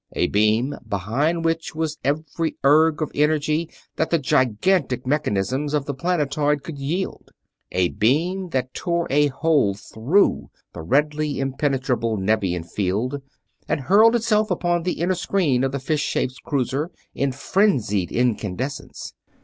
[0.13, 5.93] A beam behind which was every erg of energy that the gigantic mechanisms of the
[5.93, 7.29] planetoid could yield.
[7.71, 13.21] A beam that tore a hole through the redly impenetrable Nevian field
[13.67, 19.13] and hurled itself upon the inner screen of the fish shaped cruiser in frenzied incandescence.